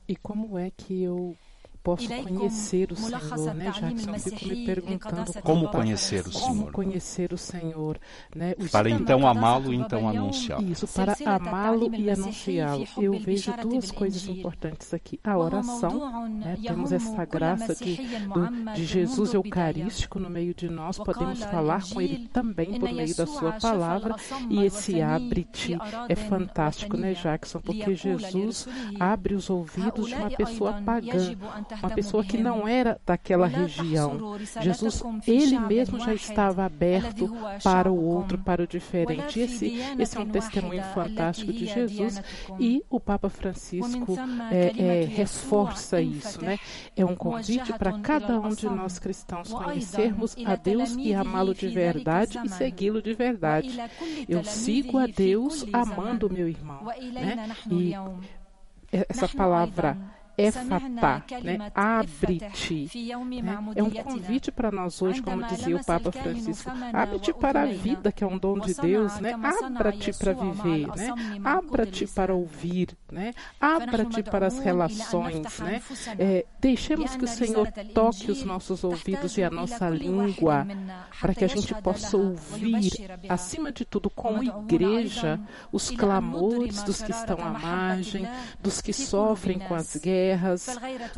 [0.09, 1.37] E como é que eu
[1.83, 4.19] posso conhecer o Senhor, né, Jackson?
[4.19, 6.49] Fico me perguntando como conhecer o Senhor.
[6.49, 7.99] Como conhecer o Senhor,
[8.35, 8.55] né?
[8.59, 10.71] O para então amá-lo, então anunciá-lo.
[10.71, 12.87] Isso, para amá-lo e anunciá-lo.
[12.97, 15.19] Eu vejo duas coisas importantes aqui.
[15.25, 16.57] A oração, né?
[16.63, 20.99] Temos essa graça de, do, de Jesus Eucarístico no meio de nós.
[20.99, 24.15] Podemos falar com Ele também por meio da Sua palavra.
[24.49, 25.77] E esse abre-te
[26.09, 27.61] é fantástico, né, Jackson?
[27.61, 28.69] Porque Jesus
[29.01, 31.33] abre os ouvidos de uma pessoa pagã
[31.81, 34.39] uma pessoa que não era daquela região.
[34.61, 37.31] Jesus, ele mesmo já estava aberto
[37.63, 39.41] para o outro, para o diferente.
[39.41, 42.23] Esse, esse é um testemunho fantástico de Jesus
[42.59, 44.17] e o Papa Francisco
[44.51, 46.59] é, é, reforça isso, né?
[46.97, 51.69] É um convite para cada um de nós cristãos conhecermos a Deus e amá-lo de
[51.69, 53.79] verdade e segui-lo de verdade.
[54.29, 57.57] Eu sigo a Deus amando o meu irmão, né?
[57.71, 57.95] E
[59.09, 59.97] essa palavra
[60.37, 61.71] efatá, né?
[61.75, 62.89] abre-te.
[63.43, 63.59] Né?
[63.77, 68.11] É um convite para nós hoje, como dizia o Papa Francisco, abre-te para a vida,
[68.11, 69.35] que é um dom de Deus, né?
[69.35, 71.41] abra-te para viver, né?
[71.45, 73.33] abra-te para ouvir, né?
[73.61, 75.59] abra-te para as relações.
[75.59, 75.83] Né?
[76.19, 80.67] É, deixemos que o Senhor toque os nossos ouvidos e a nossa língua,
[81.21, 82.91] para que a gente possa ouvir,
[83.29, 85.39] acima de tudo, como igreja,
[85.71, 88.27] os clamores dos que estão à margem,
[88.63, 90.67] dos que sofrem com as guerras guerras,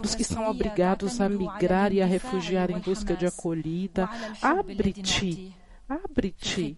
[0.00, 4.08] dos que são obrigados a migrar e a refugiar em busca de acolhida.
[4.40, 5.54] Abre-te.
[5.86, 6.74] Abre-te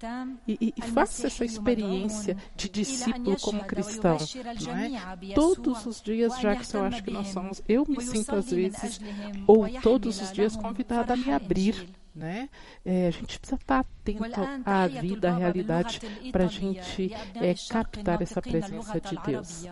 [0.49, 4.17] e, e, faça essa experiência de discípulo como cristão.
[4.19, 5.33] É?
[5.33, 9.01] Todos os dias, já que eu acho que nós somos, eu me sinto às vezes,
[9.47, 11.89] ou todos os dias, convidada a me abrir.
[12.13, 12.49] Né?
[12.85, 16.01] É, a gente precisa estar atento à vida, à realidade,
[16.33, 19.67] para a gente é, captar essa presença de Deus.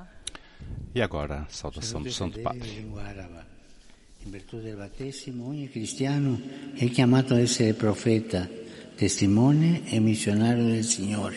[0.96, 2.68] E agora, saudação do Santo Padre.
[2.68, 6.40] In virtù del battesimo, ogni cristiano
[6.72, 8.48] è chiamato a essere profeta,
[8.94, 11.36] testimone e missionario del Signore,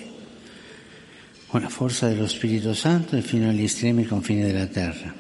[1.48, 5.12] con la forza dello Spirito Santo e fino agli estremi confini della terra.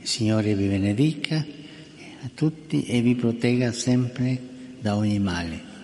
[0.00, 4.38] Il Signore vi benedica a tutti e vi protegga sempre
[4.80, 5.75] da ogni male.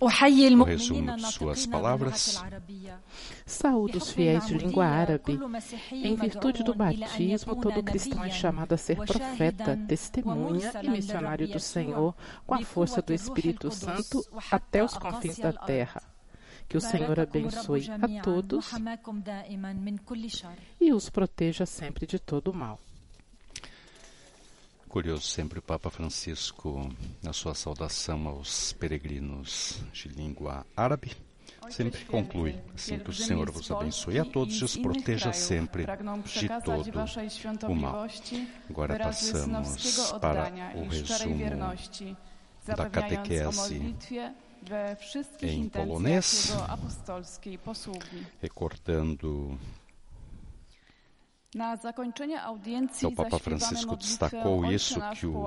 [0.00, 0.64] O resumo
[1.16, 2.40] de suas palavras.
[3.44, 5.38] Saúde os fiéis de língua árabe.
[5.90, 11.58] Em virtude do batismo, todo cristão é chamado a ser profeta, testemunha e missionário do
[11.58, 12.14] Senhor
[12.46, 16.02] com a força do Espírito Santo até os confins da terra.
[16.68, 18.70] Que o Senhor abençoe a todos
[20.80, 22.78] e os proteja sempre de todo o mal.
[24.88, 26.90] Curioso sempre o Papa Francisco,
[27.22, 31.12] na sua saudação aos peregrinos de língua árabe,
[31.70, 36.48] sempre conclui assim que o Senhor vos abençoe a todos e os proteja sempre de
[36.64, 36.90] todo
[37.68, 38.06] o mal.
[38.70, 41.44] Agora passamos para o resumo
[42.66, 43.94] da catequese
[45.42, 46.52] em polonês,
[48.40, 49.58] recordando
[53.04, 55.46] o Papa Francisco destacou isso que o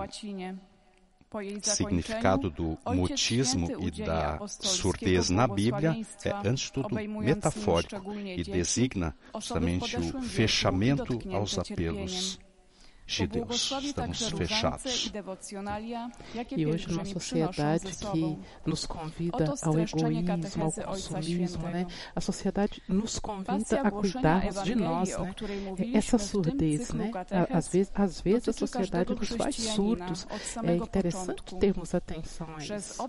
[1.61, 5.95] significado do mutismo e da surdez na Bíblia
[6.25, 12.39] é, antes de tudo, metafórico e designa justamente o fechamento aos apelos
[13.11, 13.71] de Deus.
[13.83, 15.11] Estamos fechados.
[16.55, 21.87] E hoje numa sociedade que nos convida ao egoísmo, ao consumismo, né?
[22.15, 25.35] A sociedade nos convida a cuidarmos de nós, né?
[25.93, 27.11] Essa surdez, né?
[27.49, 30.27] Às vezes, às vezes a sociedade nos faz surdos.
[30.63, 33.01] É interessante termos atenção a isso.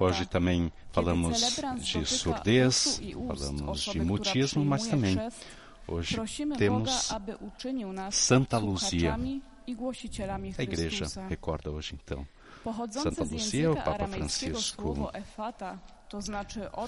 [0.00, 5.16] Hoje também falamos de surdez, falamos de mutismo, mas também
[5.90, 6.16] Hoje
[6.56, 7.10] temos
[8.12, 9.16] Santa Luzia.
[10.56, 12.24] A igreja recorda hoje então.
[12.92, 15.10] Santa Luzia, o Papa Francisco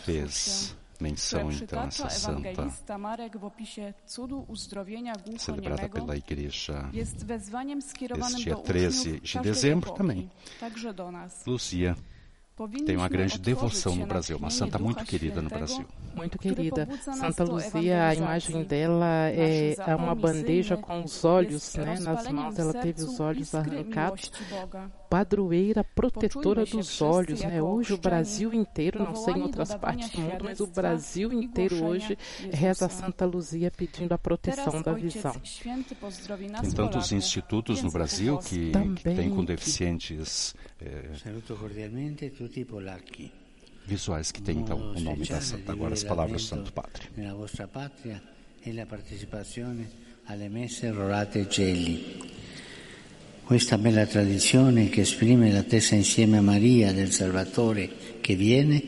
[0.04, 2.68] fez menção então essa santa
[5.36, 6.88] celebrada pela igreja
[8.20, 10.30] esse dia 13 de dezembro também.
[11.44, 11.96] Luzia
[12.84, 15.86] tem uma grande devoção no Brasil, uma santa muito querida no Brasil.
[16.14, 16.88] Muito querida.
[17.00, 22.58] Santa Luzia, a imagem dela é, é uma bandeja com os olhos né, nas mãos,
[22.58, 24.30] ela teve os olhos arrancados.
[25.12, 27.60] Padroeira protetora dos olhos, né?
[27.60, 31.84] Hoje o Brasil inteiro, não sei em outras partes do mundo, mas o Brasil inteiro
[31.84, 32.16] hoje
[32.50, 35.34] reza a Santa Luzia pedindo a proteção da visão.
[36.62, 40.54] Tem tantos institutos no Brasil que, que têm com deficientes.
[40.80, 41.10] É,
[43.84, 45.72] visuais que tem então o nome da santa.
[45.72, 47.10] Agora as palavras do Santo Padre.
[47.14, 48.22] Nella vostra patria
[48.64, 49.90] e la partecipazione
[50.28, 52.40] alle messe rorate geli.
[53.44, 58.80] Questa bella tradizione che esprime l'attesa insieme a Maria del Salvatore che viene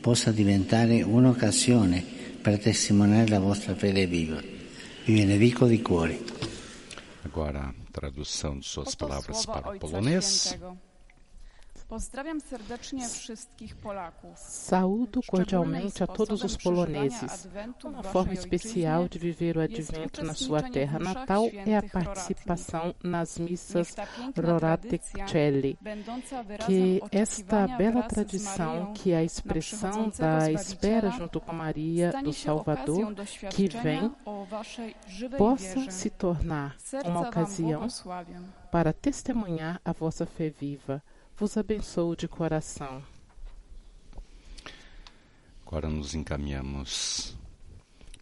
[0.00, 2.04] possa diventare un'occasione
[2.40, 4.40] per testimoniare la vostra fede viva.
[5.04, 6.18] Vi viene vico di cuore.
[7.24, 10.58] Agora tradução de suas palavras para o polonês.
[11.92, 14.38] Pozdrawiam serdecznie wszystkich Polaków.
[14.38, 17.48] Saúdo cordialmente a todos os poloneses.
[17.84, 23.38] Uma forma especial de viver o advento na sua terra natal é a participação nas
[23.38, 23.94] missas
[24.36, 25.78] Rorate Celli,
[26.66, 33.14] que esta bela tradição, que é a expressão da espera junto com Maria do Salvador,
[33.50, 34.10] que vem,
[35.36, 36.74] possa se tornar
[37.04, 37.86] uma ocasião
[38.70, 41.02] para testemunhar a vossa fé viva
[41.36, 43.02] vos abençoo de coração.
[45.66, 47.36] Agora nos encaminhamos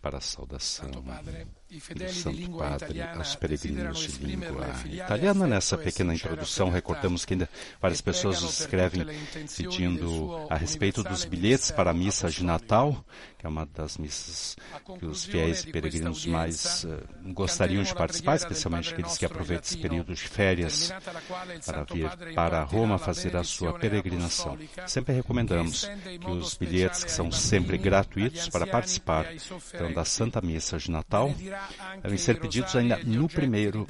[0.00, 0.90] para a saudação
[1.70, 5.46] do Santo Padre aos peregrinos de língua italiana.
[5.46, 7.48] Nessa pequena introdução, recordamos que ainda
[7.80, 9.06] várias pessoas nos escrevem
[9.56, 13.04] pedindo a respeito dos bilhetes para a missa de Natal,
[13.38, 14.56] que é uma das missas
[14.98, 19.78] que os fiéis e peregrinos mais uh, gostariam de participar, especialmente aqueles que aproveitam esse
[19.78, 20.92] período de férias
[21.64, 24.58] para vir para Roma fazer a sua peregrinação.
[24.86, 25.88] Sempre recomendamos
[26.20, 29.26] que os bilhetes, que são sempre gratuitos para participar
[29.72, 31.32] então, da Santa Missa de Natal,
[32.02, 33.86] devem ser pedidos ainda no primeiro,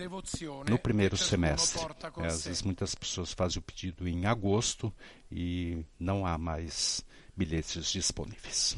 [0.69, 1.85] no primeiro semestre.
[2.19, 4.93] É, às vezes muitas pessoas fazem o pedido em agosto
[5.31, 7.05] e não há mais
[7.37, 8.77] bilhetes disponíveis.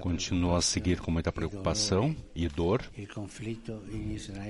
[0.00, 2.80] Continua a seguir com muita preocupação e dor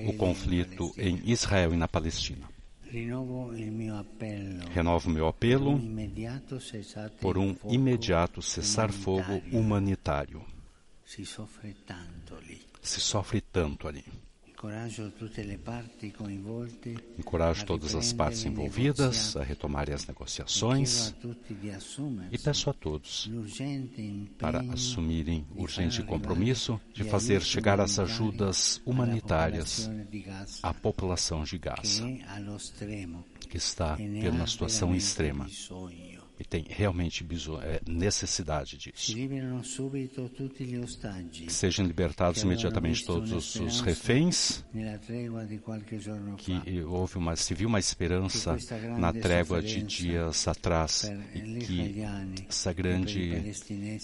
[0.07, 2.47] o conflito em Israel e na Palestina.
[4.71, 5.81] Renovo meu apelo
[7.21, 10.45] por um imediato cessar-fogo humanitário.
[12.83, 14.05] Se sofre tanto ali.
[17.19, 21.15] Encorajo todas as partes envolvidas a retomarem as negociações
[22.33, 23.31] e peço a todos
[24.39, 29.91] para assumirem o urgente compromisso de fazer chegar as ajudas humanitárias
[30.63, 32.05] à população de Gaza,
[33.49, 35.47] que está vivendo uma situação extrema
[36.39, 37.27] e tem realmente
[37.63, 39.15] é, necessidade disso.
[41.47, 44.65] Que sejam libertados imediatamente todos os reféns,
[46.39, 48.57] que houve uma, se viu uma esperança
[48.99, 52.03] na trégua de dias atrás e que
[52.49, 53.33] essa grande,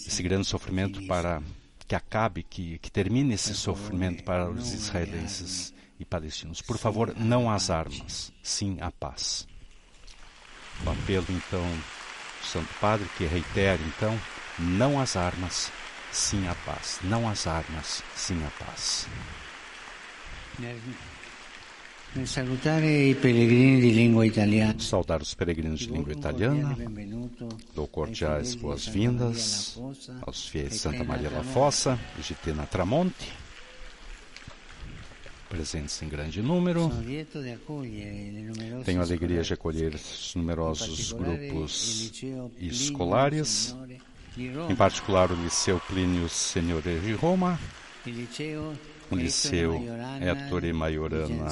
[0.05, 1.41] esse grande sofrimento para
[1.87, 6.61] que acabe, que, que termine esse sofrimento para os israelenses e palestinos.
[6.61, 9.47] Por favor, não às armas, sim à paz.
[10.85, 11.63] O apelo, então,
[12.45, 14.17] Santo Padre que reitera então,
[14.59, 15.71] não às armas,
[16.11, 16.99] sim à paz.
[17.03, 19.07] Não às armas, sim à paz.
[24.79, 26.77] Saudar os peregrinos de língua italiana,
[27.73, 29.79] dou cordiais boas-vindas
[30.21, 31.99] aos fiéis de Santa Maria la Fossa
[32.43, 33.42] Tena Tramonte
[35.53, 36.91] presentes em grande número.
[38.83, 42.11] Tenho a alegria de acolher os numerosos grupos
[42.59, 43.75] escolares,
[44.35, 47.59] em particular o Liceu Plínio Senhore de Roma,
[49.11, 49.83] o Liceu
[50.19, 51.47] Ettore Maiorana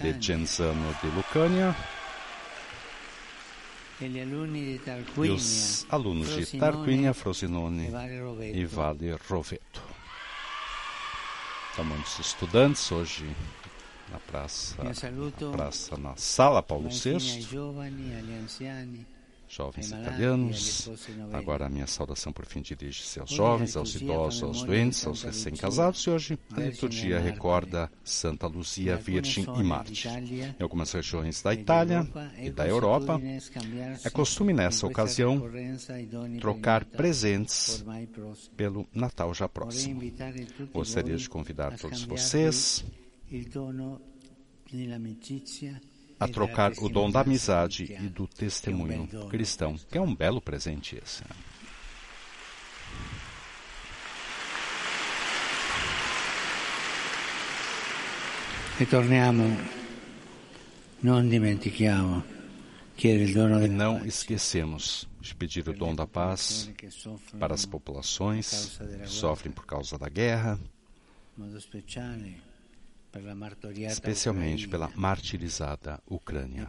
[0.00, 1.76] de Genzano de Lucânia,
[4.00, 7.90] e os alunos de Tarquínia, Frosinone
[8.52, 9.93] e Vale Roveto.
[11.74, 13.28] Então, muitos estudantes hoje
[14.08, 14.94] na praça, na
[15.50, 17.18] praça, na sala Paulo VI,
[19.54, 20.90] jovens italianos.
[21.32, 26.00] Agora a minha saudação por fim dirige-se aos jovens, aos idosos, aos doentes, aos recém-casados
[26.02, 30.08] e hoje a liturgia recorda Santa Luzia, Virgem e Marte.
[30.08, 32.06] Em algumas regiões da Itália
[32.38, 33.20] e da Europa,
[34.04, 35.42] é costume nessa ocasião
[36.40, 37.84] trocar presentes
[38.56, 40.00] pelo Natal já próximo.
[40.72, 42.84] Gostaria de convidar todos vocês
[46.24, 50.98] a trocar o dom da amizade e do testemunho cristão, que é um belo presente
[51.02, 51.22] esse.
[51.22, 51.30] Né?
[58.78, 59.56] Ritorniamo,
[61.02, 62.24] non dimentichiamo
[62.96, 66.70] e não esquecemos de pedir o dom da paz
[67.38, 70.58] para as populações que sofrem por causa da guerra,
[73.86, 76.68] especialmente pela martirizada Ucrânia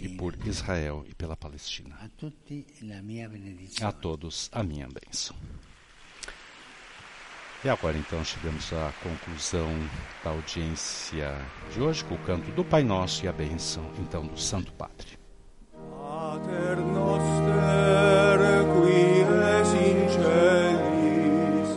[0.00, 1.98] e por Israel e pela Palestina.
[3.80, 5.36] A todos a minha bênção.
[7.64, 9.68] E agora então chegamos à conclusão
[10.22, 11.34] da audiência
[11.74, 15.18] de hoje com o canto do Pai Nosso e a bênção então do Santo Padre.
[16.38, 18.38] Pater noster,
[18.72, 21.68] qui es in celis,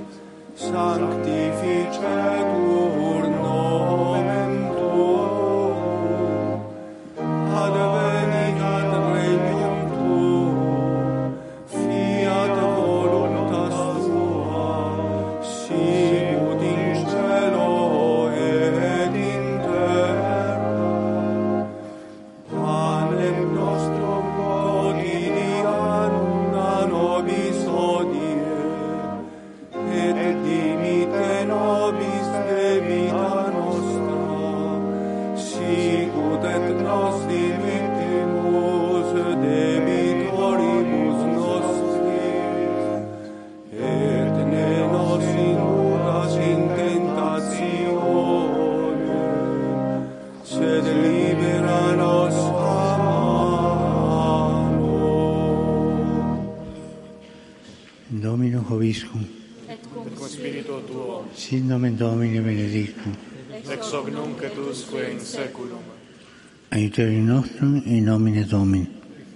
[66.92, 68.88] aiuterium nostrum in nomine Domini.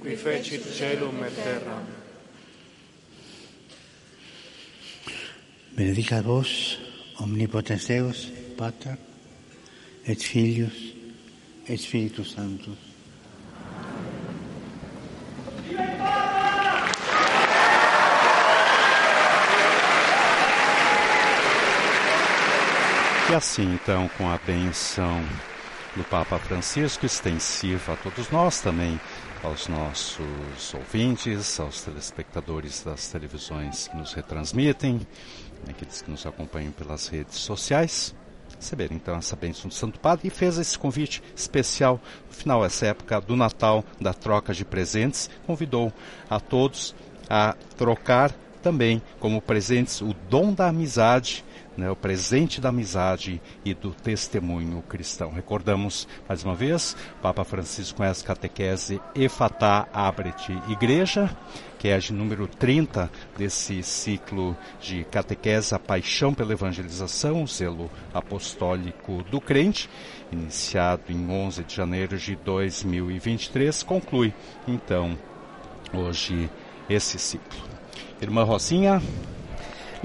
[0.01, 1.83] qui fecit celum et terram.
[5.75, 6.77] Benedicat vos,
[7.19, 8.97] omnipotens Deus, Pater,
[10.05, 10.93] et Filius,
[11.67, 12.77] et Spiritus Sanctus.
[23.27, 25.23] E assim, então, com a benção
[25.95, 28.99] do Papa Francisco, extensiva a todos nós também,
[29.41, 34.99] aos nossos ouvintes, aos telespectadores das televisões que nos retransmitem,
[35.69, 38.13] aqueles que nos acompanham pelas redes sociais,
[38.59, 42.87] receber então essa bênção do Santo Padre e fez esse convite especial no final dessa
[42.87, 45.93] época do Natal, da troca de presentes, convidou
[46.29, 46.93] a todos
[47.29, 48.31] a trocar
[48.61, 51.45] também como presentes o dom da amizade
[51.77, 55.31] né, o presente da amizade e do testemunho cristão.
[55.31, 61.29] Recordamos mais uma vez, Papa Francisco com essa catequese Efatá Abret Igreja,
[61.79, 67.47] que é a de número 30 desse ciclo de catequese A Paixão pela Evangelização, o
[67.47, 69.89] selo apostólico do crente,
[70.31, 74.33] iniciado em 11 de janeiro de 2023, conclui
[74.67, 75.17] então
[75.93, 76.49] hoje
[76.89, 77.63] esse ciclo.
[78.21, 79.01] Irmã Rosinha,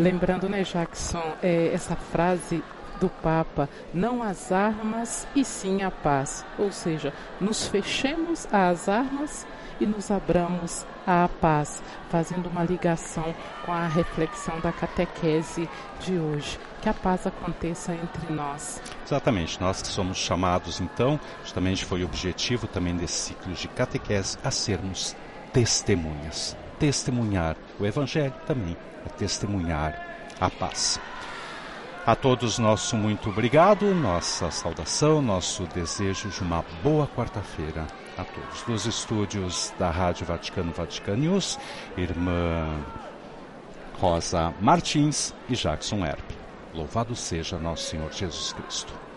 [0.01, 2.65] Lembrando, né, Jackson, é, essa frase
[2.99, 6.43] do Papa, não as armas e sim a paz.
[6.59, 9.47] Ou seja, nos fechemos às armas
[9.79, 13.35] e nos abramos à paz, fazendo uma ligação
[13.67, 15.69] com a reflexão da catequese
[16.01, 16.59] de hoje.
[16.81, 18.81] Que a paz aconteça entre nós.
[19.05, 24.39] Exatamente, nós que somos chamados então, justamente foi o objetivo também desse ciclo de catequese,
[24.43, 25.15] a sermos
[25.53, 26.57] testemunhas.
[26.81, 28.75] Testemunhar o Evangelho também
[29.05, 30.03] é testemunhar
[30.41, 30.99] a paz.
[32.07, 38.63] A todos nosso muito obrigado, nossa saudação, nosso desejo de uma boa quarta-feira a todos.
[38.63, 41.59] Dos estúdios da Rádio Vaticano Vatican News,
[41.99, 42.67] irmã
[44.01, 46.25] Rosa Martins e Jackson Herb.
[46.73, 49.10] Louvado seja nosso Senhor Jesus Cristo.